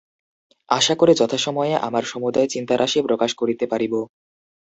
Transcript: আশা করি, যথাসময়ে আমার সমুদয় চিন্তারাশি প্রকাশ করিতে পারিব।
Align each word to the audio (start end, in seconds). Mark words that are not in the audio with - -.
আশা 0.69 0.93
করি, 0.95 1.13
যথাসময়ে 1.15 1.75
আমার 1.87 2.03
সমুদয় 2.03 2.47
চিন্তারাশি 2.53 2.99
প্রকাশ 3.07 3.31
করিতে 3.35 3.65
পারিব। 3.71 3.93